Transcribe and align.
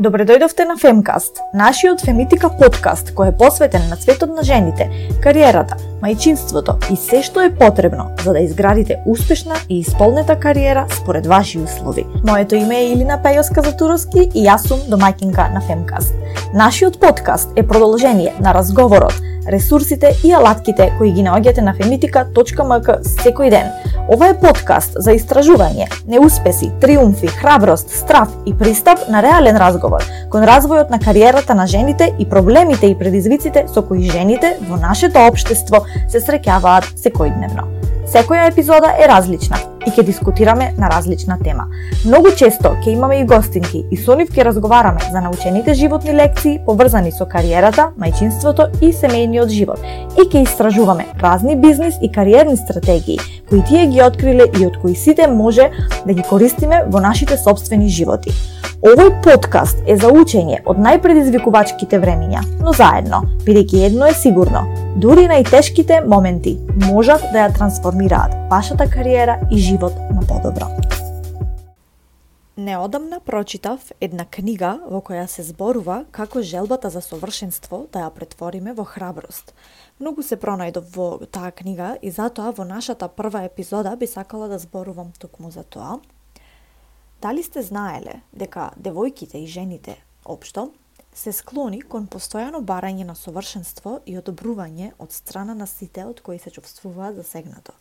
Добре 0.00 0.24
дојдовте 0.24 0.64
на 0.64 0.78
Femcast, 0.80 1.42
нашиот 1.52 2.00
фемитика 2.00 2.48
подкаст 2.56 3.10
кој 3.12 3.34
е 3.34 3.36
посветен 3.36 3.82
на 3.90 3.98
светот 4.00 4.32
на 4.32 4.40
жените, 4.48 4.86
кариерата, 5.20 5.76
мајчинството 6.00 6.78
и 6.88 6.96
се 6.96 7.20
што 7.26 7.44
е 7.44 7.52
потребно 7.52 8.08
за 8.24 8.32
да 8.32 8.40
изградите 8.40 8.96
успешна 9.04 9.60
и 9.68 9.82
исполнета 9.84 10.38
кариера 10.40 10.86
според 11.02 11.26
ваши 11.26 11.58
услови. 11.58 12.06
Моето 12.24 12.56
име 12.56 12.80
е 12.80 12.92
Илина 12.94 13.20
Пејоска 13.20 13.60
Затуровски 13.60 14.30
и 14.32 14.48
јас 14.48 14.64
сум 14.72 14.80
домаќинка 14.88 15.52
на 15.52 15.60
Femcast. 15.68 16.16
Нашиот 16.54 16.96
подкаст 17.00 17.52
е 17.56 17.66
продолжение 17.66 18.32
на 18.40 18.54
разговорот 18.54 19.20
ресурсите 19.48 20.12
и 20.24 20.32
алатките 20.32 20.92
кои 20.98 21.12
ги 21.12 21.24
наоѓате 21.24 21.64
на 21.64 21.74
femitika.mk 21.74 23.00
секој 23.04 23.50
ден. 23.50 23.70
Ова 24.10 24.26
е 24.26 24.34
подкаст 24.34 24.96
за 24.98 25.12
истражување, 25.14 25.84
неуспеси, 26.10 26.72
триумфи, 26.82 27.28
храброст, 27.30 27.92
страв 27.94 28.32
и 28.42 28.50
пристап 28.58 29.04
на 29.06 29.20
реален 29.22 29.54
разговор 29.62 30.02
кон 30.32 30.42
развојот 30.50 30.90
на 30.90 30.98
кариерата 30.98 31.54
на 31.54 31.68
жените 31.70 32.10
и 32.18 32.26
проблемите 32.26 32.90
и 32.90 32.98
предизвиците 32.98 33.68
со 33.70 33.86
кои 33.86 34.10
жените 34.10 34.56
во 34.66 34.82
нашето 34.82 35.22
општество 35.30 35.84
се 36.08 36.18
среќаваат 36.18 36.90
секојдневно. 36.98 37.70
Секоја 38.10 38.48
епизода 38.50 38.96
е 38.98 39.06
различна 39.06 39.60
и 39.86 39.92
ќе 39.94 40.02
дискутираме 40.02 40.72
на 40.78 40.88
различна 40.90 41.38
тема. 41.38 41.68
Многу 42.04 42.34
често 42.34 42.74
ќе 42.82 42.96
имаме 42.96 43.20
и 43.20 43.26
гостинки 43.30 43.84
и 43.90 43.96
со 43.96 44.16
нив 44.18 44.32
ќе 44.34 44.48
разговараме 44.50 45.06
за 45.12 45.22
научените 45.22 45.74
животни 45.74 46.16
лекции 46.18 46.58
поврзани 46.66 47.12
со 47.12 47.28
кариерата, 47.30 47.92
мајчинството 47.94 48.72
и 48.82 48.90
семејниот 48.90 49.54
живот 49.54 49.78
и 50.18 50.26
ќе 50.26 50.42
истражуваме 50.42 51.06
разни 51.22 51.54
бизнис 51.56 52.02
и 52.02 52.10
кариерни 52.10 52.56
стратегии 52.56 53.20
кои 53.50 53.64
тие 53.68 53.86
ги 53.86 54.02
откриле 54.02 54.46
и 54.60 54.66
од 54.66 54.78
кои 54.82 54.94
сите 54.94 55.26
може 55.26 55.70
да 56.06 56.14
ги 56.14 56.22
користиме 56.22 56.84
во 56.86 57.02
нашите 57.02 57.36
собствени 57.36 57.88
животи. 57.88 58.32
Овој 58.80 59.10
подкаст 59.20 59.82
е 59.84 59.98
за 60.00 60.08
учење 60.08 60.62
од 60.64 60.78
најпредизвикувачките 60.80 61.98
времиња, 62.00 62.40
но 62.62 62.72
заедно, 62.72 63.24
бидејќи 63.44 63.82
едно 63.90 64.08
е 64.08 64.16
сигурно, 64.16 64.62
дури 64.96 65.26
најтешките 65.28 66.00
моменти 66.06 66.56
можат 66.86 67.26
да 67.34 67.44
ја 67.44 67.52
трансформираат 67.58 68.38
вашата 68.48 68.88
кариера 68.88 69.36
и 69.50 69.58
живот 69.58 70.00
на 70.14 70.24
подобро. 70.24 70.70
Неодамна 72.60 73.20
прочитав 73.20 73.92
една 74.00 74.26
книга 74.28 74.74
во 74.84 74.98
која 75.00 75.24
се 75.32 75.42
зборува 75.48 76.02
како 76.12 76.42
желбата 76.44 76.90
за 76.92 77.00
совршенство 77.00 77.86
да 77.92 78.02
ја 78.04 78.10
претвориме 78.12 78.74
во 78.76 78.84
храброст. 78.84 79.54
Многу 80.00 80.20
се 80.22 80.36
пронајдов 80.36 80.90
во 80.92 81.06
таа 81.24 81.54
книга 81.56 81.94
и 82.02 82.10
затоа 82.12 82.52
во 82.52 82.66
нашата 82.68 83.08
прва 83.08 83.46
епизода 83.48 83.94
би 83.96 84.06
сакала 84.06 84.48
да 84.52 84.58
зборувам 84.58 85.12
токму 85.18 85.50
за 85.50 85.64
тоа, 85.64 86.00
Дали 87.22 87.42
сте 87.42 87.62
знаеле 87.62 88.20
дека 88.32 88.70
девојките 88.80 89.36
и 89.36 89.46
жените 89.46 89.96
општо 90.24 90.70
се 91.12 91.32
склони 91.36 91.80
кон 91.82 92.06
постојано 92.08 92.62
барање 92.64 93.04
на 93.04 93.14
совршенство 93.14 93.98
и 94.06 94.16
одобрување 94.16 94.92
од 94.98 95.12
страна 95.12 95.54
на 95.54 95.66
сите 95.66 96.06
од 96.08 96.22
кои 96.24 96.38
се 96.38 96.50
чувствуваат 96.50 97.16
засегнато. 97.16 97.72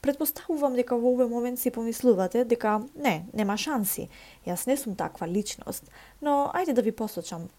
Предпоставувам 0.00 0.76
дека 0.78 0.96
во 0.96 1.12
овој 1.12 1.28
момент 1.28 1.60
си 1.60 1.70
помислувате 1.70 2.44
дека 2.44 2.80
не, 2.94 3.26
нема 3.36 3.56
шанси. 3.60 4.08
Јас 4.46 4.66
не 4.66 4.76
сум 4.76 4.96
таква 4.96 5.28
личност, 5.28 5.84
но 6.20 6.50
ајде 6.54 6.72
да 6.72 6.82
ви 6.82 6.92
посочам 6.92 7.50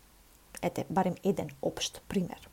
ете 0.62 0.86
барем 0.90 1.16
еден 1.24 1.50
општ 1.62 2.02
пример. 2.08 2.50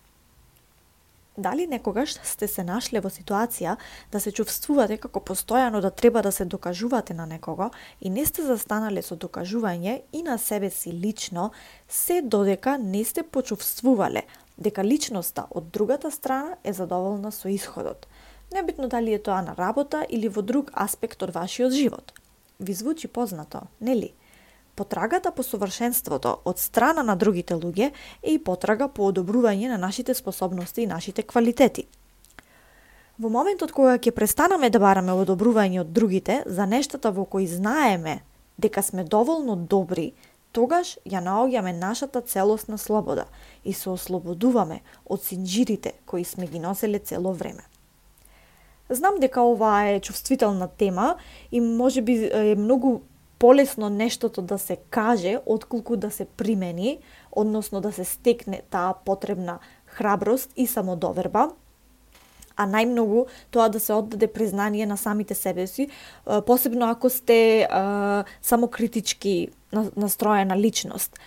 Дали 1.38 1.66
некогаш 1.66 2.18
сте 2.24 2.48
се 2.50 2.64
нашле 2.66 2.98
во 3.00 3.10
ситуација 3.14 3.76
да 4.12 4.20
се 4.20 4.32
чувствувате 4.34 4.96
како 4.98 5.20
постојано 5.22 5.80
да 5.80 5.90
треба 5.94 6.22
да 6.22 6.32
се 6.32 6.44
докажувате 6.44 7.14
на 7.14 7.26
некого 7.26 7.70
и 8.00 8.10
не 8.10 8.24
сте 8.26 8.42
застанале 8.42 9.02
со 9.06 9.14
докажување 9.14 10.00
и 10.12 10.22
на 10.26 10.38
себе 10.38 10.70
си 10.70 10.92
лично, 10.92 11.52
се 11.88 12.22
додека 12.22 12.74
не 12.78 13.04
сте 13.04 13.22
почувствувале 13.22 14.24
дека 14.58 14.82
личноста 14.84 15.46
од 15.50 15.70
другата 15.70 16.10
страна 16.10 16.58
е 16.64 16.72
задоволна 16.72 17.30
со 17.32 17.48
исходот. 17.48 18.08
Небитно 18.52 18.88
дали 18.88 19.12
е 19.14 19.18
тоа 19.22 19.42
на 19.42 19.54
работа 19.56 20.06
или 20.08 20.28
во 20.28 20.42
друг 20.42 20.70
аспект 20.72 21.22
од 21.22 21.34
вашиот 21.34 21.72
живот. 21.72 22.12
Ви 22.60 22.72
звучи 22.72 23.08
познато, 23.08 23.60
нели? 23.80 24.14
Потрагата 24.74 25.32
по 25.32 25.42
совршенството 25.42 26.38
од 26.44 26.58
страна 26.58 27.02
на 27.02 27.16
другите 27.16 27.54
луѓе 27.54 27.92
е 28.22 28.32
и 28.32 28.38
потрага 28.38 28.88
по 28.88 29.12
одобрување 29.12 29.68
на 29.68 29.78
нашите 29.78 30.14
способности 30.14 30.82
и 30.82 30.86
нашите 30.86 31.22
квалитети. 31.22 31.86
Во 33.18 33.28
моментот 33.28 33.72
кога 33.72 33.98
ќе 33.98 34.14
престанаме 34.14 34.70
да 34.70 34.78
бараме 34.78 35.12
одобрување 35.12 35.80
од 35.82 35.92
другите 35.92 36.42
за 36.46 36.66
нештата 36.66 37.10
во 37.10 37.24
кои 37.26 37.46
знаеме 37.46 38.20
дека 38.58 38.82
сме 38.82 39.04
доволно 39.04 39.56
добри, 39.56 40.12
тогаш 40.52 40.96
ја 41.04 41.20
наоѓаме 41.20 41.72
нашата 41.76 42.20
целосна 42.20 42.78
слобода 42.78 43.26
и 43.64 43.72
се 43.72 43.90
ослободуваме 43.90 44.80
од 45.04 45.20
синџирите 45.20 45.98
кои 46.06 46.24
сме 46.24 46.46
ги 46.46 46.58
носеле 46.58 46.98
цело 46.98 47.34
време. 47.34 47.66
Знам 48.90 49.14
дека 49.20 49.42
ова 49.42 49.88
е 49.88 50.00
чувствителна 50.00 50.68
тема 50.68 51.16
и 51.52 51.60
може 51.60 52.02
би 52.02 52.30
е 52.32 52.54
многу 52.54 53.00
полесно 53.38 53.88
нештото 53.88 54.42
да 54.42 54.58
се 54.58 54.76
каже, 54.90 55.38
отколку 55.46 55.96
да 55.96 56.10
се 56.10 56.24
примени, 56.24 56.98
односно 57.32 57.80
да 57.80 57.92
се 57.92 58.04
стекне 58.04 58.62
таа 58.70 58.94
потребна 59.04 59.58
храброст 59.86 60.52
и 60.56 60.66
самодоверба, 60.66 61.50
а 62.56 62.66
најмногу 62.66 63.28
тоа 63.54 63.68
да 63.68 63.80
се 63.80 63.92
оддаде 63.92 64.26
признание 64.26 64.86
на 64.86 64.96
самите 64.96 65.34
себе 65.34 65.66
си, 65.66 65.88
посебно 66.46 66.90
ако 66.90 67.10
сте 67.10 67.68
самокритички 68.42 69.48
настроена 69.96 70.58
личност. 70.58 71.18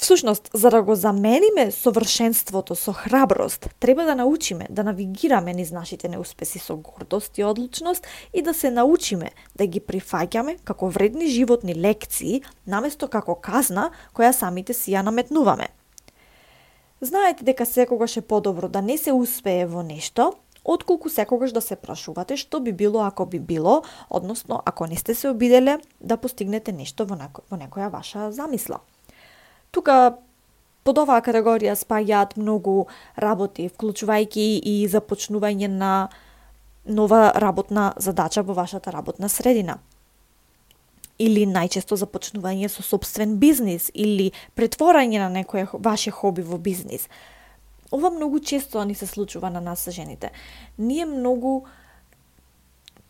Всушност, 0.00 0.50
за 0.54 0.70
да 0.70 0.82
го 0.82 0.94
замениме 0.94 1.70
совршенството 1.70 2.74
со 2.74 2.92
храброст, 2.92 3.68
треба 3.80 4.04
да 4.04 4.14
научиме 4.14 4.66
да 4.70 4.84
навигираме 4.84 5.52
низ 5.54 5.70
нашите 5.70 6.08
неуспеси 6.08 6.58
со 6.58 6.76
гордост 6.76 7.38
и 7.38 7.44
одлучност 7.44 8.06
и 8.32 8.42
да 8.42 8.54
се 8.54 8.70
научиме 8.70 9.30
да 9.56 9.66
ги 9.66 9.80
прифаќаме 9.80 10.56
како 10.64 10.88
вредни 10.88 11.28
животни 11.28 11.74
лекции, 11.76 12.40
наместо 12.66 13.08
како 13.08 13.34
казна 13.34 13.90
која 14.16 14.32
самите 14.32 14.72
си 14.72 14.96
ја 14.96 15.02
наметнуваме. 15.04 15.68
Знаете 17.00 17.44
дека 17.44 17.66
секогаш 17.66 18.16
е 18.16 18.20
подобро 18.24 18.68
да 18.68 18.80
не 18.80 18.96
се 18.98 19.12
успее 19.12 19.66
во 19.66 19.82
нешто, 19.82 20.32
отколку 20.64 21.08
секогаш 21.12 21.52
да 21.52 21.60
се 21.60 21.76
прашувате 21.76 22.40
што 22.40 22.60
би 22.60 22.72
било 22.72 23.04
ако 23.04 23.26
би 23.26 23.38
било, 23.38 23.82
односно 24.10 24.62
ако 24.64 24.86
не 24.86 24.96
сте 24.96 25.14
се 25.14 25.28
обиделе 25.28 25.76
да 26.00 26.16
постигнете 26.16 26.72
нешто 26.72 27.04
во, 27.04 27.20
во 27.50 27.56
некоја 27.60 27.92
ваша 27.92 28.32
замисла. 28.32 28.80
Тука 29.70 30.18
под 30.84 30.98
оваа 31.02 31.22
категорија 31.22 31.76
спаѓаат 31.78 32.36
многу 32.40 32.88
работи, 33.20 33.68
вклучувајќи 33.68 34.46
и 34.66 34.74
започнување 34.88 35.68
на 35.68 36.08
нова 36.84 37.32
работна 37.36 37.92
задача 37.96 38.42
во 38.42 38.54
вашата 38.54 38.90
работна 38.90 39.28
средина. 39.28 39.78
Или 41.20 41.44
најчесто 41.44 41.98
започнување 42.00 42.70
со 42.72 42.82
собствен 42.82 43.36
бизнис 43.38 43.90
или 43.94 44.32
претворање 44.56 45.20
на 45.20 45.28
некое 45.28 45.68
ваше 45.72 46.10
хоби 46.10 46.42
во 46.42 46.58
бизнис. 46.58 47.08
Ова 47.92 48.10
многу 48.10 48.40
често 48.40 48.84
ни 48.84 48.94
се 48.94 49.06
случува 49.06 49.50
на 49.50 49.60
нас 49.60 49.88
жените. 49.90 50.30
Ние 50.78 51.04
многу 51.04 51.62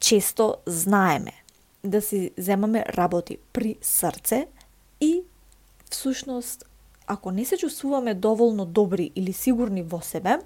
често 0.00 0.56
знаеме 0.66 1.32
да 1.84 2.03
си 2.03 2.31
земаме 2.37 2.84
работи 2.88 3.38
при 3.53 3.77
срце 3.82 4.47
и 5.00 5.22
всушност, 5.91 6.65
ако 7.06 7.31
не 7.31 7.45
се 7.45 7.56
чувствуваме 7.56 8.15
доволно 8.15 8.65
добри 8.65 9.11
или 9.15 9.33
сигурни 9.33 9.83
во 9.83 10.01
себе, 10.01 10.39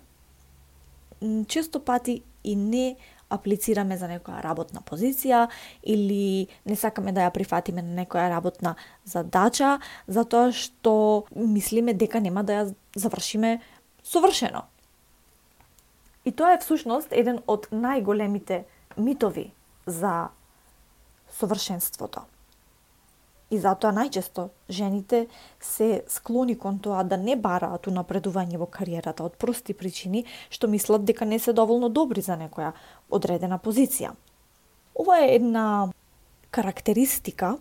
често 1.48 1.80
пати 1.80 2.22
и 2.44 2.56
не 2.56 2.96
аплицираме 3.30 3.96
за 3.96 4.08
некоја 4.08 4.42
работна 4.44 4.82
позиција 4.84 5.48
или 5.82 6.46
не 6.66 6.76
сакаме 6.76 7.12
да 7.12 7.26
ја 7.26 7.32
прифатиме 7.34 7.82
на 7.82 8.04
некоја 8.04 8.28
работна 8.30 8.74
задача, 9.04 9.78
затоа 10.06 10.52
што 10.52 11.24
мислиме 11.34 11.94
дека 11.94 12.20
нема 12.20 12.44
да 12.44 12.60
ја 12.60 12.74
завршиме 12.96 13.60
совршено. 14.04 14.64
И 16.24 16.32
тоа 16.32 16.54
е 16.54 16.60
всушност 16.62 17.12
еден 17.12 17.40
од 17.46 17.68
најголемите 17.72 18.64
митови 18.96 19.50
за 19.86 20.28
совршенството. 21.28 22.24
И 23.50 23.58
затоа 23.60 23.92
најчесто 23.92 24.48
жените 24.68 25.26
се 25.60 26.02
склони 26.08 26.56
кон 26.58 26.78
тоа 26.78 27.04
да 27.04 27.16
не 27.16 27.36
бараат 27.36 27.86
унапредување 27.86 28.58
во 28.58 28.66
кариерата 28.66 29.24
од 29.24 29.36
прости 29.36 29.74
причини 29.74 30.24
што 30.50 30.68
мислат 30.68 31.04
дека 31.04 31.24
не 31.28 31.38
се 31.38 31.52
доволно 31.52 31.88
добри 31.88 32.24
за 32.24 32.38
некоја 32.40 32.72
одредена 33.10 33.58
позиција. 33.58 34.14
Ова 34.94 35.20
е 35.20 35.34
една 35.36 35.92
карактеристика 36.50 37.56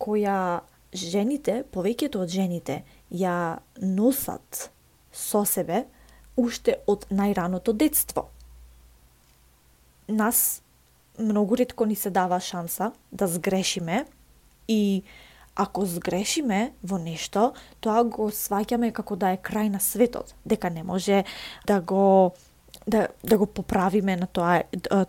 која 0.00 0.62
жените, 0.92 1.62
повеќето 1.72 2.24
од 2.24 2.28
жените, 2.28 2.82
ја 3.12 3.60
носат 3.80 4.70
со 5.12 5.44
себе 5.44 5.84
уште 6.36 6.80
од 6.86 7.06
најраното 7.10 7.72
детство. 7.72 8.28
Нас 10.08 10.62
многу 11.18 11.56
ретко 11.56 11.86
ни 11.86 11.96
се 11.96 12.10
дава 12.10 12.40
шанса 12.40 12.92
да 13.12 13.26
сгрешиме 13.28 14.04
и 14.68 15.02
Ако 15.54 15.84
згрешиме 15.84 16.72
во 16.80 16.96
нешто, 16.96 17.50
тоа 17.84 18.00
го 18.08 18.30
сваќаме 18.32 18.88
како 18.96 19.18
да 19.20 19.34
е 19.34 19.36
крај 19.36 19.68
на 19.68 19.80
светот, 19.84 20.32
дека 20.48 20.70
не 20.72 20.80
може 20.82 21.24
да 21.68 21.80
го 21.80 22.32
да, 22.86 23.08
да 23.22 23.38
го 23.38 23.46
поправиме 23.46 24.16
на 24.16 24.26
тоа, 24.26 24.62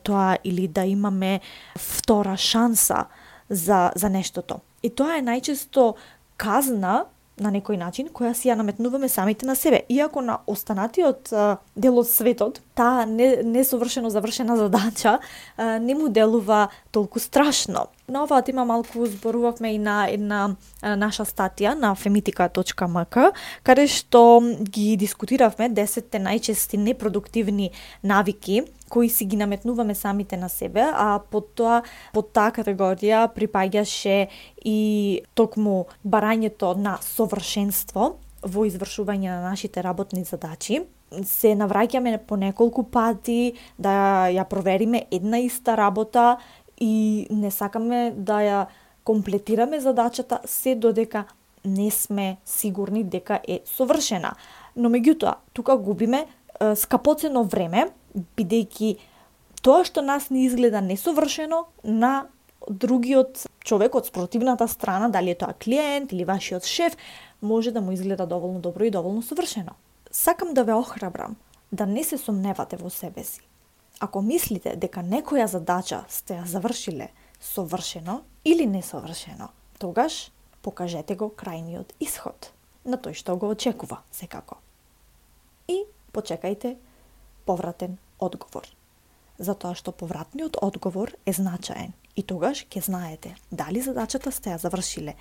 тоа 0.04 0.38
или 0.44 0.68
да 0.68 0.84
имаме 0.86 1.40
втора 1.80 2.38
шанса 2.38 3.06
за, 3.50 3.92
за 3.96 4.10
нештото. 4.10 4.60
И 4.84 4.92
тоа 4.92 5.18
е 5.18 5.24
најчесто 5.24 5.96
казна 6.38 7.06
на 7.38 7.50
некој 7.50 7.78
начин 7.82 8.10
која 8.14 8.34
си 8.38 8.50
ја 8.50 8.58
наметнуваме 8.60 9.10
самите 9.10 9.46
на 9.46 9.56
себе. 9.56 9.82
Иако 9.90 10.22
на 10.22 10.38
останатиот 10.48 11.34
дел 11.76 11.98
од 11.98 12.08
светот, 12.08 12.62
таа 12.76 13.06
не, 13.10 13.42
несовршено 13.44 14.10
завршена 14.10 14.58
задача 14.58 15.20
не 15.58 15.96
му 15.96 16.10
делува 16.10 16.68
толку 16.92 17.20
страшно. 17.20 17.88
На 18.08 18.24
оваа 18.24 18.42
тема 18.42 18.66
малку 18.66 19.06
зборувавме 19.06 19.74
и 19.74 19.80
на 19.80 20.06
една 20.12 20.56
наша 20.82 21.26
статија 21.26 21.74
на 21.74 21.96
femitika.mk, 21.96 23.32
каде 23.64 23.88
што 23.88 24.42
ги 24.70 24.94
дискутиравме 24.98 25.70
10 25.74 26.14
најчести 26.14 26.78
непродуктивни 26.78 27.72
навики 28.04 28.64
кои 28.94 29.10
си 29.10 29.26
ги 29.26 29.36
наметнуваме 29.36 29.96
самите 29.96 30.38
на 30.38 30.50
себе, 30.50 30.82
а 30.94 31.20
под 31.32 31.56
тоа, 31.58 31.80
под 32.14 32.28
таа 32.30 32.52
категорија 32.54 33.26
припаѓаше 33.34 34.28
и 34.62 34.78
токму 35.34 35.88
барањето 36.06 36.76
на 36.78 37.00
совршенство 37.02 38.12
во 38.46 38.66
извршување 38.70 39.32
на 39.32 39.40
нашите 39.50 39.82
работни 39.82 40.22
задачи. 40.24 40.84
Се 41.26 41.56
навраќаме 41.58 42.20
по 42.28 42.38
неколку 42.38 42.84
пати 42.86 43.56
да 43.82 44.30
ја 44.30 44.46
провериме 44.46 45.08
една 45.10 45.42
иста 45.42 45.74
работа 45.78 46.38
и 46.78 47.26
не 47.34 47.50
сакаме 47.50 48.14
да 48.14 48.38
ја 48.46 48.60
комплетираме 49.04 49.80
задачата 49.80 50.40
се 50.46 50.76
додека 50.76 51.26
не 51.66 51.90
сме 51.92 52.38
сигурни 52.46 53.04
дека 53.04 53.40
е 53.48 53.60
совршена. 53.66 54.36
Но 54.76 54.90
меѓутоа, 54.90 55.36
тука 55.54 55.78
губиме 55.78 56.28
скапоцено 56.76 57.44
време 57.44 57.90
бидејќи 58.14 58.98
тоа 59.62 59.84
што 59.88 60.02
нас 60.02 60.30
не 60.30 60.46
изгледа 60.46 60.82
несовршено 60.82 61.66
на 61.84 62.28
другиот 62.70 63.46
човек 63.64 63.96
од 63.96 64.08
спротивната 64.08 64.68
страна, 64.68 65.10
дали 65.10 65.32
е 65.32 65.36
тоа 65.36 65.54
клиент 65.54 66.12
или 66.12 66.26
вашиот 66.26 66.66
шеф, 66.66 66.98
може 67.42 67.72
да 67.72 67.82
му 67.82 67.92
изгледа 67.92 68.28
доволно 68.28 68.60
добро 68.60 68.84
и 68.84 68.92
доволно 68.92 69.22
совршено. 69.22 69.76
Сакам 70.12 70.54
да 70.54 70.64
ве 70.64 70.74
охрабрам 70.74 71.36
да 71.72 71.86
не 71.86 72.04
се 72.04 72.18
сомневате 72.18 72.78
во 72.78 72.90
себе 72.90 73.24
си. 73.24 73.42
Ако 74.00 74.22
мислите 74.22 74.76
дека 74.76 75.04
некоја 75.04 75.46
задача 75.46 76.04
сте 76.10 76.38
ја 76.40 76.46
завршиле 76.46 77.10
совршено 77.42 78.22
или 78.46 78.66
несовршено, 78.66 79.50
тогаш 79.80 80.32
покажете 80.62 81.16
го 81.16 81.32
крајниот 81.32 81.96
исход 82.00 82.52
на 82.86 82.98
тој 82.98 83.16
што 83.16 83.36
го 83.38 83.50
очекува 83.50 84.02
секако. 84.12 84.58
И 85.68 85.84
почекајте 86.14 86.76
повратен 87.46 87.98
одговор. 88.20 88.68
Затоа 89.40 89.76
што 89.76 89.92
повратниот 89.92 90.58
одговор 90.62 91.16
е 91.26 91.34
значаен 91.34 91.94
и 92.16 92.24
тогаш 92.24 92.66
ќе 92.70 92.84
знаете 92.86 93.36
дали 93.52 93.82
задачата 93.82 94.32
сте 94.32 94.54
ја 94.54 94.60
завршиле 94.62 95.16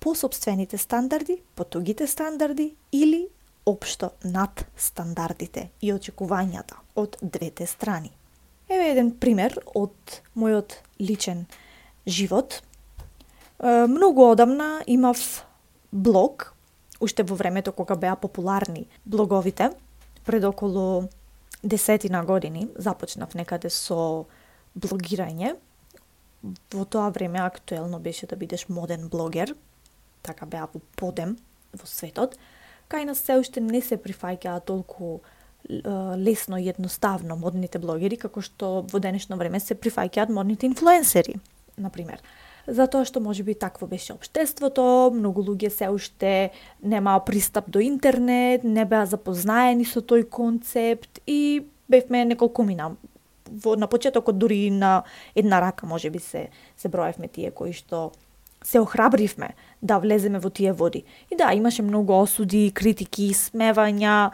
по 0.00 0.14
собствените 0.14 0.78
стандарди, 0.78 1.42
по 1.54 1.64
тугите 1.64 2.06
стандарди 2.06 2.74
или 2.92 3.28
општо 3.66 4.10
над 4.24 4.64
стандардите 4.76 5.68
и 5.82 5.92
очекувањата 5.92 6.80
од 6.96 7.18
двете 7.20 7.66
страни. 7.66 8.10
Еве 8.70 8.92
еден 8.94 9.10
пример 9.12 9.58
од 9.74 10.22
мојот 10.36 10.78
личен 11.00 11.44
живот. 12.06 12.62
Многу 13.60 14.24
одамна 14.30 14.80
имав 14.86 15.44
блог, 15.92 16.54
уште 17.00 17.22
во 17.22 17.36
времето 17.36 17.72
кога 17.72 17.96
беа 17.96 18.16
популарни 18.16 18.86
блоговите, 19.04 19.70
пред 20.24 20.44
околу 20.44 21.08
десетина 21.62 22.24
години 22.24 22.68
започнав 22.76 23.34
некаде 23.34 23.70
со 23.70 24.26
блогирање. 24.78 25.56
Во 26.72 26.84
тоа 26.84 27.10
време 27.10 27.40
актуелно 27.40 28.00
беше 28.00 28.26
да 28.26 28.36
бидеш 28.36 28.68
моден 28.68 29.08
блогер, 29.08 29.54
така 30.22 30.46
беа 30.46 30.68
во 30.72 30.80
подем 30.96 31.36
во 31.72 31.86
светот. 31.86 32.38
Кај 32.90 33.04
нас 33.04 33.20
се 33.20 33.36
уште 33.38 33.60
не 33.60 33.82
се 33.82 34.00
прифаќаа 34.00 34.64
толку 34.64 35.20
лесно 35.68 36.56
и 36.56 36.68
едноставно 36.68 37.36
модните 37.36 37.78
блогери, 37.78 38.16
како 38.16 38.40
што 38.40 38.86
во 38.88 38.98
денешно 38.98 39.36
време 39.36 39.60
се 39.60 39.74
прифаќаат 39.74 40.32
модните 40.32 40.66
инфлуенсери, 40.66 41.36
например 41.76 42.22
затоа 42.70 43.04
што 43.04 43.20
може 43.20 43.42
би 43.42 43.54
такво 43.54 43.86
беше 43.86 44.14
обштеството, 44.14 45.10
многу 45.14 45.42
луѓе 45.42 45.70
се 45.70 45.90
уште 45.90 46.50
немаа 46.82 47.24
пристап 47.24 47.70
до 47.70 47.80
интернет, 47.80 48.64
не 48.64 48.84
беа 48.84 49.06
запознаени 49.06 49.84
со 49.84 50.00
тој 50.00 50.28
концепт 50.30 51.20
и 51.26 51.66
бевме 51.90 52.24
неколку 52.24 52.62
мина. 52.62 52.94
Во, 53.50 53.74
на 53.76 53.90
почетокот 53.90 54.38
дури 54.38 54.70
на 54.70 55.02
една 55.34 55.60
рака 55.60 55.86
може 55.86 56.10
би 56.10 56.18
се, 56.18 56.48
се 56.76 56.88
броевме 56.88 57.28
тие 57.28 57.50
кои 57.50 57.72
што 57.74 58.12
се 58.62 58.80
охрабривме 58.80 59.54
да 59.82 59.98
влеземе 59.98 60.38
во 60.38 60.50
тие 60.50 60.72
води. 60.72 61.04
И 61.30 61.36
да, 61.36 61.52
имаше 61.54 61.82
многу 61.82 62.14
осуди, 62.14 62.70
критики, 62.70 63.32
смевања, 63.34 64.30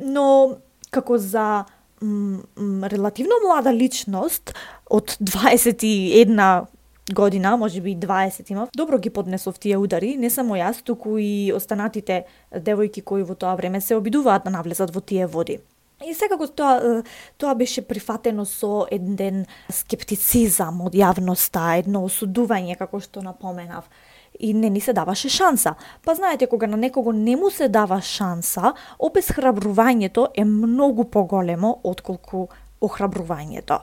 но 0.00 0.58
како 0.90 1.18
за 1.18 1.64
релативно 2.00 3.38
млада 3.44 3.72
личност 3.72 4.52
од 4.90 5.16
21 5.20 6.66
година, 7.14 7.56
може 7.56 7.80
би 7.80 7.96
20 7.96 8.50
имав, 8.50 8.68
добро 8.76 8.98
ги 8.98 9.10
поднесов 9.10 9.58
тие 9.58 9.78
удари, 9.78 10.16
не 10.16 10.30
само 10.30 10.56
јас, 10.56 10.82
туку 10.82 11.18
и 11.18 11.52
останатите 11.54 12.24
девојки 12.52 13.02
кои 13.02 13.22
во 13.22 13.34
тоа 13.34 13.54
време 13.54 13.80
се 13.80 13.96
обидуваат 13.96 14.44
да 14.44 14.50
навлезат 14.50 14.94
во 14.94 15.00
тие 15.00 15.26
води. 15.26 15.58
И 16.04 16.14
секако 16.14 16.46
тоа, 16.46 17.02
тоа 17.38 17.54
беше 17.54 17.80
прифатено 17.82 18.44
со 18.44 18.84
еден 18.90 19.46
скептицизам 19.72 20.82
од 20.84 20.92
јавноста, 20.92 21.78
едно 21.78 22.04
осудување, 22.04 22.76
како 22.76 23.00
што 23.00 23.22
напоменав 23.24 23.88
и 24.38 24.52
не 24.54 24.68
ни 24.70 24.80
се 24.80 24.92
даваше 24.92 25.28
шанса. 25.28 25.74
Па 26.04 26.14
знаете, 26.14 26.46
кога 26.46 26.66
на 26.66 26.76
некого 26.76 27.12
не 27.12 27.36
му 27.36 27.50
се 27.50 27.68
дава 27.68 28.00
шанса, 28.02 28.74
обезхрабрувањето 28.98 30.26
е 30.34 30.44
многу 30.44 31.04
поголемо 31.04 31.80
отколку 31.82 32.48
охрабрувањето. 32.80 33.80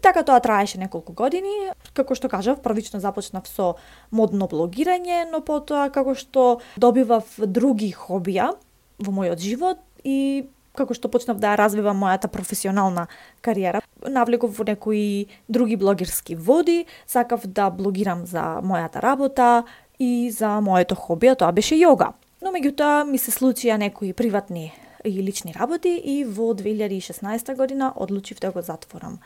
И 0.00 0.02
така 0.02 0.22
тоа 0.24 0.40
траеше 0.40 0.78
неколку 0.80 1.12
години. 1.12 1.74
Како 1.92 2.16
што 2.16 2.30
кажав, 2.32 2.62
првично 2.64 3.02
започнав 3.04 3.44
со 3.44 3.74
модно 4.10 4.46
блогирање, 4.48 5.26
но 5.28 5.42
потоа 5.44 5.90
како 5.92 6.14
што 6.16 6.62
добивав 6.80 7.28
други 7.36 7.90
хобија 7.92 8.54
во 8.96 9.12
мојот 9.12 9.44
живот 9.44 9.82
и 10.00 10.48
како 10.72 10.96
што 10.96 11.10
почнав 11.12 11.36
да 11.36 11.52
развивам 11.60 12.00
мојата 12.00 12.30
професионална 12.32 13.10
кариера, 13.44 13.82
навлегов 14.00 14.56
во 14.56 14.64
некои 14.64 15.28
други 15.52 15.76
блогерски 15.76 16.32
води, 16.32 16.86
сакав 17.04 17.44
да 17.44 17.68
блогирам 17.68 18.24
за 18.24 18.64
мојата 18.64 19.04
работа 19.04 19.66
и 19.98 20.30
за 20.32 20.62
моето 20.64 20.96
хобија, 20.96 21.36
тоа 21.36 21.52
беше 21.52 21.76
јога. 21.76 22.14
Но 22.40 22.56
меѓутоа 22.56 23.04
ми 23.04 23.20
се 23.20 23.36
случија 23.36 23.76
некои 23.76 24.14
приватни 24.16 24.72
и 25.04 25.12
лични 25.20 25.52
работи 25.52 25.92
и 25.92 26.24
во 26.24 26.54
2016 26.56 27.52
година 27.56 27.92
одлучив 27.96 28.40
да 28.40 28.50
го 28.50 28.64
затворам 28.64 29.20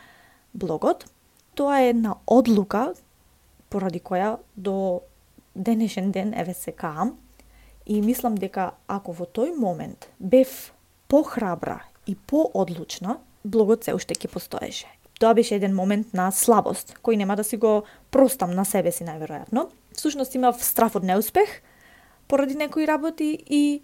блогот. 0.55 1.05
Тоа 1.55 1.81
е 1.81 1.89
една 1.89 2.15
одлука 2.27 2.93
поради 3.69 3.99
која 3.99 4.37
до 4.57 5.01
денешен 5.55 6.11
ден 6.11 6.33
еве 6.33 6.53
се 6.53 6.71
каам 6.71 7.17
и 7.85 8.01
мислам 8.01 8.35
дека 8.35 8.71
ако 8.87 9.13
во 9.13 9.27
тој 9.27 9.55
момент 9.55 10.09
бев 10.19 10.73
похрабра 11.07 11.83
и 12.07 12.15
поодлучна, 12.15 13.19
блогот 13.43 13.83
се 13.83 13.93
уште 13.93 14.15
ќе 14.15 14.31
постоеше. 14.31 14.87
Тоа 15.19 15.33
беше 15.33 15.55
еден 15.55 15.75
момент 15.75 16.13
на 16.13 16.31
слабост, 16.31 16.95
кој 17.03 17.15
нема 17.15 17.35
да 17.35 17.43
си 17.43 17.57
го 17.57 17.83
простам 18.11 18.51
на 18.51 18.65
себе 18.65 18.91
си 18.91 19.05
најверојатно. 19.07 19.69
Всушност 19.95 20.35
имав 20.35 20.59
страф 20.63 20.95
од 20.95 21.03
неуспех 21.03 21.61
поради 22.27 22.55
некои 22.55 22.87
работи 22.87 23.37
и 23.47 23.81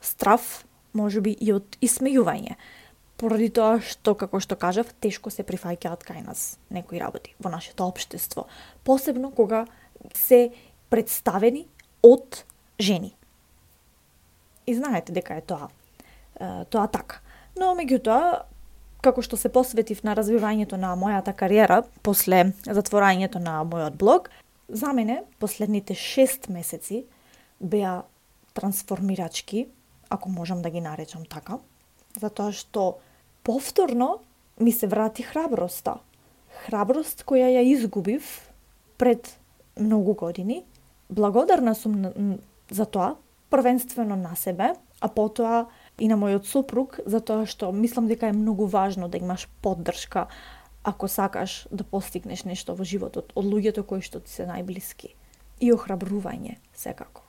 страф 0.00 0.64
можеби 0.94 1.36
и 1.40 1.52
од 1.52 1.76
исмејување 1.84 2.56
поради 3.20 3.50
тоа 3.52 3.80
што, 3.84 4.14
како 4.16 4.40
што 4.40 4.56
кажав, 4.56 4.88
тешко 5.04 5.28
се 5.28 5.44
прифаќаат 5.44 6.06
кај 6.08 6.24
нас 6.24 6.56
некои 6.72 7.00
работи 7.02 7.34
во 7.38 7.52
нашето 7.52 7.84
општество. 7.84 8.46
Посебно 8.84 9.30
кога 9.30 9.66
се 10.16 10.50
представени 10.88 11.66
од 12.02 12.44
жени. 12.80 13.12
И 14.66 14.74
знаете 14.74 15.12
дека 15.12 15.36
е 15.36 15.44
тоа, 15.44 15.68
тоа 16.72 16.86
така. 16.88 17.20
Но, 17.58 17.74
меѓутоа, 17.76 18.46
како 19.04 19.22
што 19.24 19.36
се 19.36 19.52
посветив 19.52 20.00
на 20.06 20.14
развивањето 20.16 20.80
на 20.80 20.94
мојата 20.96 21.34
кариера 21.36 21.82
после 22.02 22.52
затворањето 22.64 23.42
на 23.42 23.60
мојот 23.68 24.00
блог, 24.00 24.30
за 24.68 24.94
мене 24.96 25.22
последните 25.38 25.94
6 25.94 26.48
месеци 26.48 27.04
беа 27.60 28.02
трансформирачки, 28.54 29.68
ако 30.08 30.28
можам 30.28 30.62
да 30.62 30.70
ги 30.70 30.80
наречам 30.80 31.26
така, 31.26 31.58
затоа 32.18 32.52
што 32.52 32.98
повторно 33.50 34.18
ми 34.60 34.72
се 34.72 34.86
врати 34.86 35.22
храброста. 35.22 35.96
Храброст 36.62 37.24
која 37.26 37.48
ја 37.50 37.64
изгубив 37.66 38.22
пред 38.98 39.38
многу 39.74 40.14
години 40.14 40.62
Благодарна 41.10 41.74
сум 41.74 42.04
за 42.70 42.86
тоа, 42.86 43.16
првенствено 43.50 44.16
на 44.16 44.36
себе, 44.36 44.74
а 45.00 45.08
потоа 45.08 45.66
и 45.98 46.06
на 46.06 46.14
мојот 46.14 46.46
сопруг, 46.46 47.00
затоа 47.06 47.42
што 47.42 47.72
мислам 47.74 48.06
дека 48.06 48.30
е 48.30 48.38
многу 48.38 48.70
важно 48.70 49.08
да 49.08 49.18
имаш 49.18 49.48
поддршка 49.62 50.28
ако 50.84 51.08
сакаш 51.08 51.66
да 51.72 51.82
постигнеш 51.82 52.46
нешто 52.46 52.78
во 52.78 52.86
животот 52.86 53.34
од 53.34 53.44
луѓето 53.44 53.82
кои 53.82 53.98
што 53.98 54.22
ти 54.22 54.30
се 54.30 54.46
најблиски. 54.46 55.10
И 55.58 55.74
охрабрување, 55.74 56.62
секако. 56.72 57.26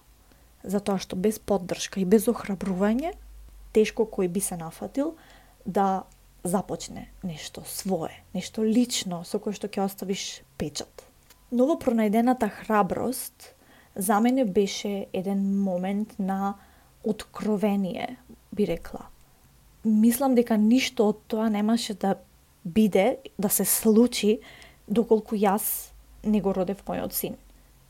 Затоа 0.61 1.01
што 1.01 1.17
без 1.17 1.41
поддршка 1.41 1.99
и 1.99 2.05
без 2.05 2.29
охрабрување, 2.29 3.17
тешко 3.73 4.05
кој 4.05 4.29
би 4.29 4.45
се 4.45 4.61
нафатил 4.61 5.17
да 5.65 6.03
започне 6.43 7.11
нешто 7.23 7.61
свое, 7.65 8.23
нешто 8.33 8.63
лично 8.63 9.23
со 9.25 9.39
кое 9.39 9.53
што 9.53 9.67
ќе 9.67 9.85
оставиш 9.85 10.41
печат. 10.57 11.05
Ново 11.51 11.77
пронајдената 11.77 12.49
храброст 12.49 13.53
за 13.95 14.19
мене 14.19 14.45
беше 14.45 15.05
еден 15.13 15.61
момент 15.61 16.15
на 16.19 16.55
откровение, 17.03 18.17
би 18.53 18.67
рекла. 18.67 19.07
Мислам 19.85 20.35
дека 20.35 20.57
ништо 20.57 21.09
од 21.09 21.21
тоа 21.27 21.49
немаше 21.49 21.93
да 21.93 22.15
биде, 22.65 23.17
да 23.39 23.49
се 23.49 23.65
случи, 23.65 24.39
доколку 24.87 25.35
јас 25.35 25.91
не 26.23 26.41
го 26.41 26.53
родев 26.53 26.83
мојот 26.85 27.13
син. 27.13 27.37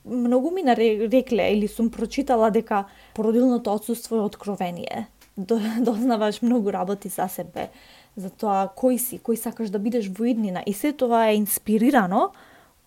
Многу 0.05 0.51
ми 0.51 0.63
нарекле 0.63 1.51
или 1.53 1.67
сум 1.67 1.91
прочитала 1.91 2.49
дека 2.51 2.85
породилното 3.13 3.73
отсутство 3.73 4.15
е 4.15 4.25
откровение. 4.25 5.07
Дознаваш 5.38 6.41
многу 6.41 6.71
работи 6.71 7.09
за 7.09 7.27
себе, 7.29 7.69
за 8.15 8.29
тоа 8.29 8.67
кој 8.75 8.97
си, 9.00 9.19
кој 9.23 9.39
сакаш 9.39 9.71
да 9.71 9.79
бидеш 9.79 10.09
во 10.11 10.27
иднина. 10.27 10.63
И 10.65 10.73
се 10.73 10.91
тоа 10.91 11.31
е 11.31 11.39
инспирирано 11.39 12.31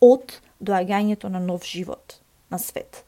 од 0.01 0.41
доаѓањето 0.61 1.29
на 1.33 1.41
нов 1.41 1.65
живот 1.65 2.21
на 2.51 2.59
свет. 2.59 3.05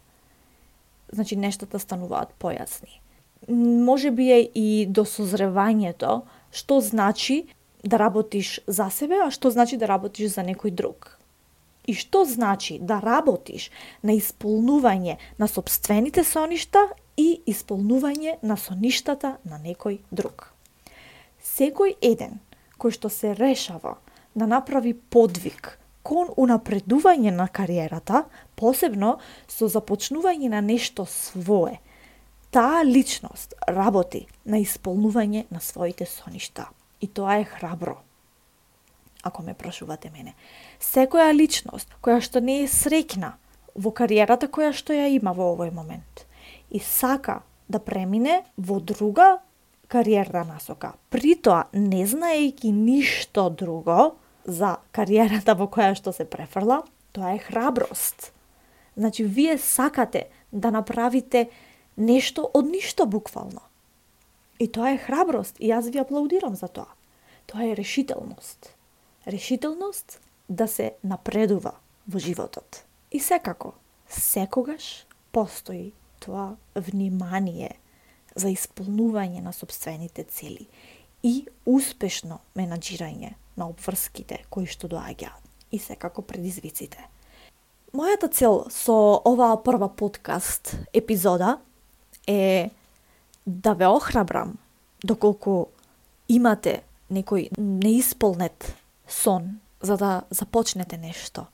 Значи, 1.12 1.36
нештата 1.36 1.78
стануваат 1.78 2.32
појасни. 2.40 3.00
Може 3.48 4.10
би 4.10 4.30
е 4.32 4.40
и 4.54 4.86
до 4.88 5.04
созревањето, 5.04 6.22
што 6.50 6.80
значи 6.80 7.46
да 7.84 7.98
работиш 7.98 8.60
за 8.66 8.90
себе, 8.90 9.20
а 9.22 9.30
што 9.30 9.50
значи 9.50 9.76
да 9.76 9.86
работиш 9.86 10.32
за 10.34 10.42
некој 10.42 10.72
друг. 10.74 11.18
И 11.86 11.94
што 11.94 12.24
значи 12.24 12.80
да 12.82 12.98
работиш 12.98 13.70
на 14.02 14.16
исполнување 14.16 15.20
на 15.38 15.46
собствените 15.46 16.24
соништа 16.24 16.88
и 17.16 17.40
исполнување 17.46 18.36
на 18.42 18.56
соништата 18.56 19.36
на 19.44 19.58
некој 19.62 20.00
друг. 20.10 20.52
Секој 21.40 21.96
еден 22.02 22.40
кој 22.78 22.92
што 22.92 23.08
се 23.08 23.34
решава 23.34 23.96
да 24.34 24.46
направи 24.46 24.92
подвиг 24.92 25.78
кон 26.06 26.30
унапредување 26.38 27.32
на 27.34 27.48
кариерата, 27.48 28.24
посебно 28.54 29.16
со 29.48 29.66
започнување 29.66 30.52
на 30.52 30.60
нешто 30.62 31.06
свое, 31.10 31.80
таа 32.54 32.84
личност 32.84 33.56
работи 33.66 34.26
на 34.44 34.60
исполнување 34.62 35.46
на 35.50 35.60
своите 35.60 36.06
соништа. 36.06 36.68
И 37.00 37.08
тоа 37.08 37.40
е 37.40 37.44
храбро. 37.44 37.96
Ако 39.22 39.42
ме 39.42 39.54
прашувате 39.54 40.10
мене. 40.10 40.36
Секоја 40.80 41.32
личност 41.34 41.90
која 42.02 42.20
што 42.22 42.40
не 42.40 42.62
е 42.62 42.70
среќна 42.70 43.34
во 43.74 43.90
кариерата 43.90 44.46
која 44.46 44.70
што 44.72 44.94
ја 44.94 45.10
има 45.10 45.34
во 45.34 45.50
овој 45.56 45.74
момент 45.74 46.25
и 46.76 46.80
сака 46.80 47.40
да 47.68 47.78
премине 47.78 48.44
во 48.58 48.80
друга 48.80 49.38
кариерна 49.88 50.44
насока. 50.44 50.92
При 51.08 51.32
тоа, 51.40 51.70
не 51.72 52.04
знаејќи 52.04 52.68
ништо 52.68 53.48
друго 53.48 54.16
за 54.44 54.76
кариерата 54.92 55.54
во 55.56 55.70
која 55.72 55.96
што 55.96 56.12
се 56.12 56.28
префрла, 56.28 56.82
тоа 57.16 57.32
е 57.32 57.40
храброст. 57.40 58.32
Значи, 58.96 59.24
вие 59.24 59.56
сакате 59.58 60.26
да 60.52 60.70
направите 60.70 61.48
нешто 61.96 62.44
од 62.52 62.68
ништо 62.68 63.06
буквално. 63.06 63.64
И 64.60 64.68
тоа 64.68 64.92
е 64.92 65.00
храброст 65.00 65.56
и 65.56 65.72
јас 65.72 65.88
ви 65.88 66.04
аплаудирам 66.04 66.60
за 66.60 66.68
тоа. 66.68 66.92
Тоа 67.46 67.72
е 67.72 67.76
решителност. 67.76 68.74
Решителност 69.26 70.20
да 70.48 70.68
се 70.68 70.92
напредува 71.04 71.78
во 72.04 72.18
животот. 72.18 72.84
И 73.12 73.20
секако, 73.20 73.72
секогаш 74.08 75.06
постои 75.32 75.92
тоа 76.26 76.56
внимание 76.74 77.76
за 78.36 78.50
исполнување 78.52 79.40
на 79.40 79.52
собствените 79.56 80.26
цели 80.28 80.68
и 81.22 81.46
успешно 81.64 82.40
менаџирање 82.58 83.34
на 83.56 83.68
обврските 83.70 84.42
кои 84.50 84.66
што 84.68 84.90
доаѓаат 84.92 85.46
и 85.72 85.78
секако 85.78 86.22
предизвиците. 86.22 87.00
Мојата 87.96 88.28
цел 88.28 88.66
со 88.70 89.22
оваа 89.24 89.56
прва 89.64 89.88
подкаст 89.88 90.74
епизода 90.92 91.58
е 92.26 92.70
да 93.46 93.72
ве 93.74 93.88
охрабрам 93.88 94.58
доколку 95.02 95.70
имате 96.28 96.82
некој 97.10 97.48
неисполнет 97.58 98.74
сон 99.08 99.60
за 99.80 99.96
да 99.96 100.22
започнете 100.30 100.98
нешто. 100.98 101.46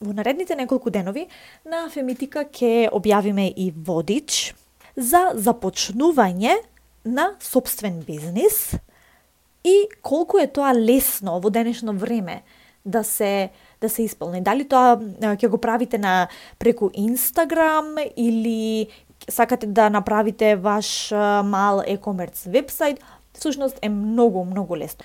Во 0.00 0.14
наредните 0.16 0.56
неколку 0.56 0.88
денови 0.88 1.26
на 1.68 1.82
Фемитика 1.92 2.46
ќе 2.48 2.86
објавиме 2.88 3.50
и 3.52 3.66
водич 3.68 4.54
за 4.96 5.34
започнување 5.36 6.54
на 7.04 7.26
собствен 7.44 7.98
бизнис 8.06 8.78
и 9.60 9.74
колку 10.00 10.38
е 10.40 10.46
тоа 10.48 10.70
лесно 10.72 11.34
во 11.44 11.50
денешно 11.52 11.92
време 11.92 12.38
да 12.84 13.02
се 13.04 13.50
да 13.80 13.90
се 13.92 14.06
исполни. 14.08 14.40
Дали 14.40 14.64
тоа 14.64 14.96
ќе 15.20 15.50
го 15.52 15.60
правите 15.60 16.00
на 16.00 16.28
преку 16.58 16.88
Инстаграм 16.94 18.00
или 18.16 18.88
сакате 19.28 19.66
да 19.66 19.90
направите 19.90 20.56
ваш 20.56 21.10
мал 21.44 21.84
e-commerce 21.84 22.48
вебсайт, 22.48 23.04
всушност 23.36 23.78
е 23.82 23.88
многу, 23.88 24.44
многу 24.44 24.76
лесно. 24.76 25.04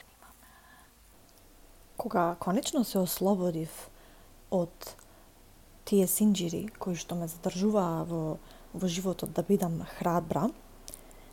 Кога 1.97 2.35
конечно 2.39 2.83
се 2.83 2.97
ослободив 2.99 3.89
од 4.51 4.95
тие 5.85 6.07
синџири 6.09 6.67
кои 6.81 6.97
што 6.97 7.15
ме 7.15 7.29
задржуваа 7.29 8.03
во, 8.09 8.37
во 8.73 8.87
животот 8.89 9.33
да 9.33 9.43
бидам 9.45 9.83
храбра, 9.97 10.49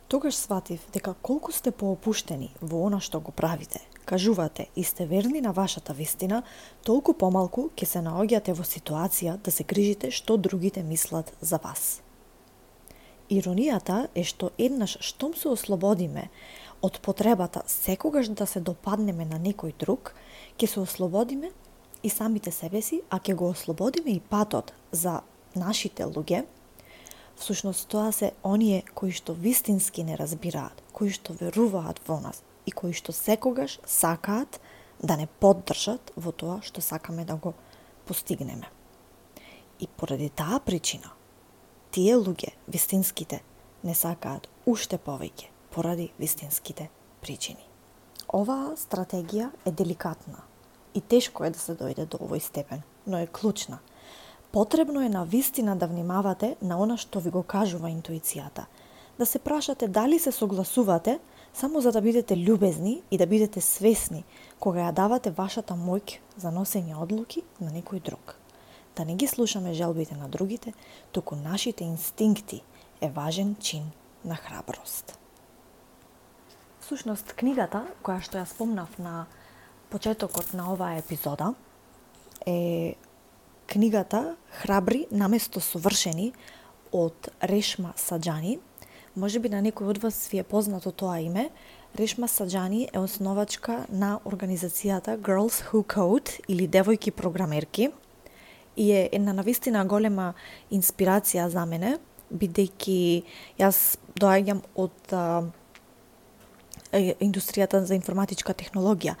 тогаш 0.07 0.37
сватив 0.37 0.83
дека 0.93 1.15
колку 1.21 1.51
сте 1.51 1.71
поопуштени 1.71 2.51
во 2.61 2.85
она 2.85 2.99
што 3.01 3.19
го 3.19 3.31
правите, 3.31 3.81
кажувате 4.05 4.67
и 4.75 4.83
сте 4.83 5.05
верни 5.05 5.41
на 5.41 5.51
вашата 5.51 5.93
вистина, 5.93 6.43
толку 6.83 7.13
помалку 7.13 7.69
ќе 7.75 7.85
се 7.85 8.05
наоѓате 8.05 8.53
во 8.53 8.65
ситуација 8.67 9.39
да 9.41 9.51
се 9.51 9.63
грижите 9.63 10.11
што 10.11 10.37
другите 10.37 10.83
мислат 10.83 11.33
за 11.41 11.57
вас. 11.57 12.01
Иронијата 13.29 14.07
е 14.13 14.23
што 14.23 14.51
еднаш 14.57 14.97
штом 15.01 15.33
се 15.33 15.49
ослободиме 15.49 16.29
од 16.83 16.99
потребата 17.01 17.63
секогаш 17.65 18.27
да 18.27 18.45
се 18.45 18.59
допаднеме 18.59 19.25
на 19.25 19.39
некој 19.39 19.73
друг, 19.79 20.13
ќе 20.59 20.67
се 20.67 20.79
ослободиме 20.83 21.49
и 22.03 22.09
самите 22.09 22.51
себе 22.51 22.81
си, 22.81 23.01
а 23.09 23.19
ќе 23.19 23.35
го 23.35 23.49
ослободиме 23.49 24.11
и 24.11 24.19
патот 24.19 24.73
за 24.91 25.21
нашите 25.55 26.03
луѓе, 26.03 26.43
всушност 27.35 27.87
тоа 27.87 28.11
се 28.11 28.31
оние 28.43 28.83
кои 28.93 29.11
што 29.11 29.33
вистински 29.33 30.03
не 30.03 30.17
разбираат, 30.19 30.83
кои 30.93 31.09
што 31.09 31.33
веруваат 31.33 32.01
во 32.07 32.19
нас 32.19 32.43
и 32.65 32.71
кои 32.71 32.93
што 32.93 33.15
секогаш 33.15 33.79
сакаат 33.85 34.59
да 34.99 35.17
не 35.17 35.27
поддржат 35.27 36.11
во 36.15 36.31
тоа 36.31 36.59
што 36.61 36.81
сакаме 36.81 37.25
да 37.25 37.35
го 37.35 37.53
постигнеме. 38.05 38.67
И 39.79 39.87
поради 39.87 40.29
таа 40.29 40.59
причина, 40.59 41.11
тие 41.91 42.15
луѓе, 42.15 42.53
вистинските, 42.67 43.41
не 43.83 43.95
сакаат 43.95 44.47
уште 44.65 44.97
повеќе 44.97 45.49
поради 45.71 46.11
вистинските 46.19 46.89
причини. 47.21 47.63
Оваа 48.33 48.75
стратегија 48.79 49.51
е 49.65 49.71
деликатна 49.71 50.43
и 50.93 51.01
тешко 51.01 51.45
е 51.45 51.49
да 51.49 51.59
се 51.59 51.75
дојде 51.75 52.05
до 52.05 52.17
овој 52.17 52.39
степен, 52.39 52.81
но 53.07 53.17
е 53.17 53.27
клучна. 53.27 53.79
Потребно 54.51 55.01
е 55.01 55.09
на 55.09 55.25
вистина 55.25 55.75
да 55.75 55.87
внимавате 55.87 56.55
на 56.61 56.77
она 56.77 56.97
што 56.97 57.19
ви 57.19 57.29
го 57.29 57.43
кажува 57.43 57.89
интуицијата, 57.89 58.65
да 59.17 59.25
се 59.25 59.39
прашате 59.39 59.87
дали 59.87 60.19
се 60.19 60.31
согласувате 60.31 61.19
само 61.53 61.81
за 61.81 61.91
да 61.91 62.01
бидете 62.01 62.35
љубезни 62.35 63.01
и 63.11 63.17
да 63.17 63.25
бидете 63.25 63.61
свесни 63.61 64.23
кога 64.59 64.89
ја 64.89 64.93
давате 64.93 65.31
вашата 65.31 65.73
моќ 65.73 66.19
за 66.37 66.51
носење 66.51 66.97
одлуки 66.97 67.43
на 67.59 67.71
некој 67.71 68.01
друг 68.01 68.43
да 68.97 69.05
не 69.05 69.15
ги 69.15 69.27
слушаме 69.27 69.73
желбите 69.73 70.15
на 70.15 70.29
другите, 70.29 70.73
туку 71.11 71.35
нашите 71.35 71.83
инстинкти 71.83 72.61
е 73.01 73.09
важен 73.09 73.55
чин 73.59 73.91
на 74.25 74.35
храброст. 74.35 75.19
Сушност, 76.81 77.33
книгата, 77.33 77.87
која 78.03 78.21
што 78.21 78.37
ја 78.37 78.45
спомнав 78.45 78.91
на 78.99 79.25
почетокот 79.93 80.53
на 80.57 80.71
оваа 80.73 80.97
епизода, 80.97 81.53
е 82.45 82.95
книгата 83.69 84.35
Храбри 84.49 85.05
наместо 85.11 85.61
совршени 85.61 86.33
од 86.91 87.29
Решма 87.43 87.93
Саджани. 87.95 88.59
Може 89.15 89.39
би 89.39 89.49
на 89.53 89.61
некој 89.61 89.93
од 89.93 90.01
вас 90.01 90.17
ви 90.33 90.41
е 90.41 90.43
познато 90.43 90.91
тоа 90.91 91.21
име. 91.21 91.51
Решма 91.93 92.27
Саджани 92.27 92.89
е 92.89 92.99
основачка 92.99 93.85
на 93.89 94.17
организацијата 94.25 95.17
Girls 95.21 95.61
Who 95.69 95.85
Code 95.85 96.41
или 96.49 96.67
Девојки 96.67 97.11
програмерки– 97.11 97.93
и 98.77 98.91
е 98.91 99.09
една 99.11 99.33
навистина 99.33 99.85
голема 99.85 100.33
инспирација 100.71 101.47
за 101.49 101.65
мене, 101.69 101.97
бидејќи 102.33 103.23
јас 103.61 103.97
доаѓам 104.17 104.63
од 104.75 105.13
а, 105.13 105.43
индустријата 106.93 107.83
за 107.85 107.95
информатичка 107.95 108.53
технологија. 108.53 109.15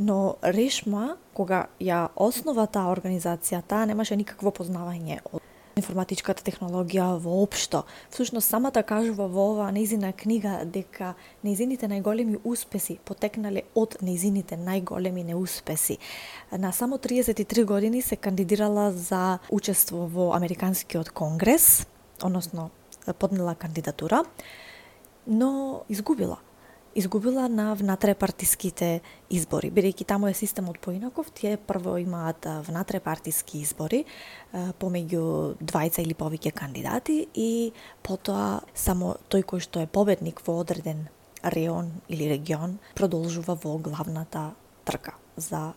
Но 0.00 0.36
Решма, 0.42 1.18
кога 1.36 1.66
ја 1.76 2.08
основа 2.16 2.64
таа 2.72 2.88
организација, 2.94 3.60
таа 3.68 3.84
немаше 3.84 4.16
никакво 4.16 4.48
познавање 4.56 5.20
од 5.28 5.44
информатичката 5.76 6.44
технологија 6.44 7.18
воопшто. 7.20 7.84
Всушност, 8.10 8.48
самата 8.48 8.82
кажува 8.86 9.28
во 9.28 9.46
оваа 9.52 9.70
неизина 9.72 10.12
книга 10.12 10.60
дека 10.64 11.14
неизините 11.44 11.88
најголеми 11.88 12.40
успеси 12.44 12.98
потекнале 13.04 13.66
од 13.74 13.98
неизините 14.00 14.58
најголеми 14.60 15.24
неуспеси. 15.30 15.98
На 16.52 16.72
само 16.72 16.98
33 16.98 17.64
години 17.64 18.02
се 18.02 18.16
кандидирала 18.16 18.90
за 18.92 19.38
учество 19.50 20.06
во 20.08 20.32
Американскиот 20.36 21.10
конгрес, 21.10 21.86
односно 22.22 22.70
поднела 23.18 23.54
кандидатура, 23.54 24.24
но 25.26 25.82
изгубила 25.88 26.38
изгубила 26.94 27.48
на 27.48 27.74
внатрепартиските 27.74 29.00
избори. 29.30 29.70
Бидејќи 29.70 30.06
таму 30.06 30.26
е 30.26 30.34
системот 30.34 30.80
поинаков, 30.82 31.30
тие 31.30 31.56
прво 31.56 31.96
имаат 32.02 32.46
внатрепартиски 32.66 33.60
избори 33.62 34.04
помеѓу 34.52 35.56
двајца 35.62 36.02
или 36.02 36.14
повеќе 36.14 36.52
кандидати 36.52 37.26
и 37.34 37.72
потоа 38.02 38.60
само 38.74 39.16
тој 39.30 39.46
кој 39.46 39.62
што 39.62 39.84
е 39.84 39.86
победник 39.86 40.42
во 40.46 40.58
одреден 40.60 41.06
реон 41.44 41.92
или 42.08 42.28
регион 42.28 42.78
продолжува 42.94 43.54
во 43.54 43.78
главната 43.78 44.50
трка 44.84 45.14
за 45.36 45.72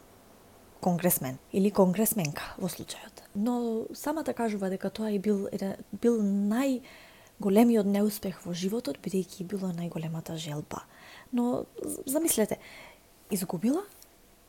конгресмен 0.81 1.37
или 1.53 1.69
конгресменка 1.69 2.55
во 2.57 2.67
случајот. 2.67 3.23
Но 3.35 3.85
самата 3.93 4.33
кажува 4.33 4.69
дека 4.69 4.89
тоа 4.89 5.13
е 5.13 5.19
бил 5.19 5.47
бил 6.01 6.19
нај 6.21 6.81
големиот 7.39 7.85
неуспех 7.85 8.41
во 8.45 8.53
животот 8.53 8.97
бидејќи 8.97 9.45
било 9.45 9.69
најголемата 9.71 10.35
желба 10.37 10.83
но 11.33 11.65
замислете, 12.05 12.57
изгубила 13.31 13.83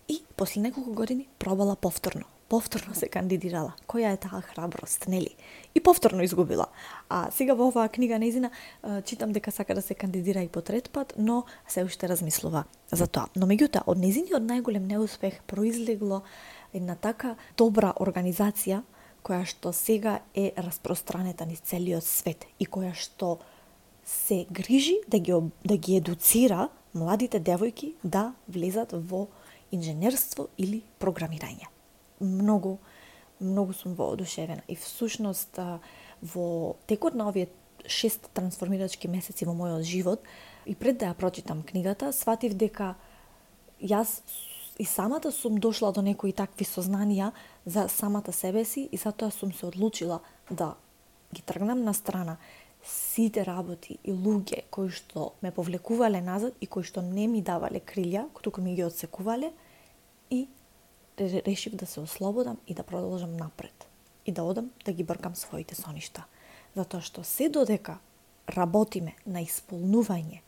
и 0.08 0.22
после 0.36 0.60
неколку 0.60 0.92
години 0.92 1.28
пробала 1.38 1.76
повторно. 1.76 2.24
Повторно 2.48 2.94
се 2.94 3.08
кандидирала. 3.08 3.72
Која 3.88 4.12
е 4.12 4.18
таа 4.20 4.42
храброст, 4.44 5.08
нели? 5.08 5.32
И 5.74 5.80
повторно 5.80 6.22
изгубила. 6.22 6.66
А 7.08 7.30
сега 7.32 7.54
во 7.56 7.70
оваа 7.72 7.88
книга 7.88 8.18
неизина 8.18 8.50
читам 9.04 9.32
дека 9.32 9.50
сака 9.50 9.74
да 9.74 9.82
се 9.82 9.94
кандидира 9.94 10.42
и 10.44 10.48
по 10.48 10.60
трет 10.60 10.90
пат, 10.90 11.14
но 11.16 11.44
се 11.68 11.84
уште 11.84 12.08
размислува 12.08 12.64
за 12.92 13.06
тоа. 13.06 13.26
Но 13.36 13.48
меѓутоа, 13.48 13.88
од 13.88 13.98
неизиниот 13.98 14.44
најголем 14.44 14.84
неуспех 14.86 15.40
произлегло 15.48 16.20
една 16.74 16.94
така 17.00 17.36
добра 17.56 17.94
организација 17.96 18.82
која 19.24 19.48
што 19.48 19.72
сега 19.72 20.20
е 20.36 20.52
распространета 20.60 21.46
низ 21.48 21.64
целиот 21.64 22.04
свет 22.04 22.44
и 22.60 22.68
која 22.68 22.92
што 22.92 23.38
се 24.04 24.46
грижи 24.50 24.96
да 25.08 25.18
ги, 25.18 25.32
да 25.64 25.76
ги 25.76 25.96
едуцира 25.96 26.68
младите 26.94 27.40
девојки 27.40 27.94
да 28.04 28.34
влезат 28.48 28.92
во 28.92 29.26
инженерство 29.72 30.48
или 30.58 30.82
програмирање. 31.00 31.68
Многу, 32.20 32.78
многу 33.40 33.72
сум 33.72 33.94
воодушевена 33.94 34.62
и 34.68 34.76
всушност 34.76 35.58
во 36.22 36.76
текот 36.86 37.14
на 37.14 37.28
овие 37.28 37.48
шест 37.86 38.30
трансформирачки 38.34 39.08
месеци 39.08 39.44
во 39.44 39.52
мојот 39.52 39.82
живот 39.82 40.22
и 40.66 40.74
пред 40.74 40.98
да 40.98 41.12
ја 41.12 41.18
прочитам 41.18 41.62
книгата, 41.62 42.12
сватив 42.12 42.54
дека 42.54 42.94
јас 43.82 44.22
и 44.78 44.84
самата 44.84 45.32
сум 45.32 45.58
дошла 45.58 45.92
до 45.92 46.02
некои 46.02 46.32
такви 46.32 46.64
сознанија 46.64 47.32
за 47.66 47.88
самата 47.88 48.32
себе 48.32 48.64
си 48.64 48.88
и 48.92 48.96
затоа 48.96 49.30
сум 49.30 49.52
се 49.52 49.66
одлучила 49.66 50.20
да 50.50 50.74
ги 51.34 51.42
тргнам 51.42 51.84
на 51.84 51.94
страна 51.94 52.36
сите 52.84 53.44
работи 53.44 53.98
и 54.04 54.12
луѓе 54.12 54.64
кои 54.70 54.90
што 54.92 55.32
ме 55.42 55.50
повлекувале 55.50 56.20
назад 56.20 56.54
и 56.60 56.66
кои 56.66 56.84
што 56.84 57.02
не 57.02 57.26
ми 57.26 57.42
давале 57.42 57.80
крилја, 57.80 58.28
туку 58.42 58.60
ми 58.60 58.74
ги 58.74 58.84
одсекувале 58.84 59.52
и 60.30 60.46
решив 61.18 61.74
да 61.74 61.86
се 61.86 62.00
ослободам 62.00 62.58
и 62.66 62.74
да 62.74 62.82
продолжам 62.82 63.36
напред 63.36 63.86
и 64.26 64.32
да 64.32 64.42
одам 64.42 64.70
да 64.84 64.92
ги 64.92 65.04
бркам 65.04 65.36
своите 65.36 65.74
соништа. 65.74 66.24
Затоа 66.74 67.00
што 67.00 67.24
се 67.24 67.48
додека 67.48 67.98
работиме 68.48 69.14
на 69.26 69.40
исполнување 69.40 70.40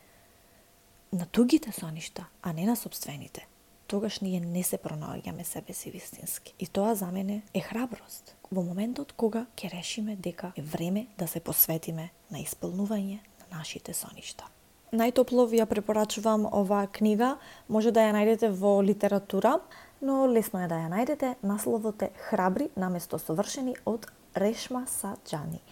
на 1.12 1.26
тугите 1.26 1.72
соништа, 1.72 2.26
а 2.42 2.52
не 2.52 2.66
на 2.66 2.76
собствените, 2.76 3.46
тогаш 3.86 4.20
ние 4.20 4.40
не 4.40 4.62
се 4.62 4.78
пронаоѓаме 4.78 5.42
себе 5.42 5.72
си 5.72 5.90
вистински. 5.90 6.54
И 6.58 6.66
тоа 6.66 6.94
за 6.94 7.06
мене 7.06 7.42
е 7.54 7.60
храброст. 7.60 8.36
Во 8.50 8.62
моментот 8.62 9.12
кога 9.12 9.46
ќе 9.56 9.70
решиме 9.72 10.16
дека 10.16 10.52
е 10.56 10.62
време 10.62 11.06
да 11.18 11.26
се 11.26 11.40
посветиме 11.40 12.10
на 12.30 12.38
исполнување 12.38 13.18
на 13.40 13.58
нашите 13.58 13.94
соништа. 13.94 14.46
Најтопло 14.94 15.46
ви 15.50 15.58
ја 15.58 15.66
препорачувам 15.66 16.46
оваа 16.46 16.86
книга. 16.86 17.36
Може 17.68 17.90
да 17.90 18.06
ја 18.06 18.14
најдете 18.14 18.50
во 18.54 18.78
литература, 18.82 19.58
но 20.00 20.26
лесно 20.30 20.62
е 20.62 20.68
да 20.68 20.78
ја 20.78 20.90
најдете. 20.92 21.34
Насловот 21.42 22.02
е 22.02 22.10
Храбри 22.28 22.70
наместо 22.76 23.18
совршени 23.18 23.74
од 23.84 24.06
Решма 24.34 24.86
Саджани. 24.86 25.62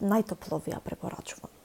Најтопло 0.00 0.62
ви 0.64 0.72
ја 0.72 0.80
препорачувам. 0.80 1.61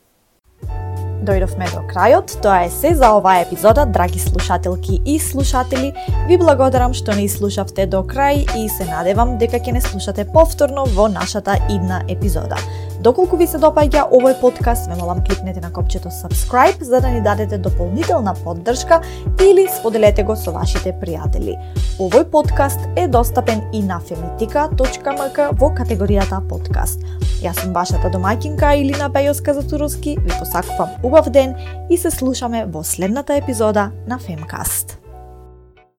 Дојдовме 1.17 1.65
до 1.73 1.81
крајот, 1.89 2.35
тоа 2.43 2.67
е 2.67 2.69
се 2.69 2.91
за 2.95 3.09
оваа 3.17 3.41
епизода, 3.41 3.87
драги 3.89 4.19
слушателки 4.19 4.99
и 5.05 5.17
слушатели. 5.19 5.89
Ви 6.27 6.37
благодарам 6.37 6.93
што 6.93 7.15
не 7.17 7.25
слушавте 7.25 7.87
до 7.89 8.03
крај 8.05 8.45
и 8.53 8.67
се 8.69 8.85
надевам 8.85 9.37
дека 9.41 9.57
ќе 9.57 9.73
не 9.73 9.81
слушате 9.81 10.27
повторно 10.29 10.85
во 10.85 11.07
нашата 11.09 11.57
идна 11.73 12.03
епизода. 12.07 12.61
Доколку 13.07 13.37
ви 13.39 13.45
се 13.47 13.55
допаѓа 13.63 14.01
овој 14.11 14.33
подкаст, 14.41 14.89
ве 14.91 14.97
молам 14.99 15.21
кликнете 15.23 15.61
на 15.63 15.69
копчето 15.71 16.09
subscribe 16.11 16.83
за 16.83 16.99
да 16.99 17.07
ни 17.07 17.21
дадете 17.23 17.57
дополнителна 17.57 18.33
поддршка 18.43 18.99
или 19.39 19.63
споделете 19.77 20.25
го 20.27 20.35
со 20.35 20.51
вашите 20.51 20.91
пријатели. 20.91 21.55
Овој 22.03 22.27
подкаст 22.27 22.83
е 22.99 23.07
достапен 23.07 23.63
и 23.71 23.79
на 23.79 24.01
femitika.mk 24.03 25.47
во 25.55 25.71
категоријата 25.79 26.41
подкаст. 26.51 26.99
Јас 27.39 27.63
сум 27.63 27.71
вашата 27.71 28.11
домаќинка 28.11 28.75
Илина 28.75 29.07
Бејоска 29.07 29.55
Затуровски, 29.55 30.19
ви 30.19 30.39
посакувам 30.39 30.99
убав 30.99 31.31
ден 31.31 31.55
и 31.89 31.97
се 31.97 32.11
слушаме 32.11 32.65
во 32.65 32.83
следната 32.83 33.39
епизода 33.39 33.91
на 34.07 34.19
Femcast. 34.19 35.06